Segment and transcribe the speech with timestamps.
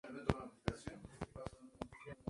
[0.03, 0.85] Peter Eötvös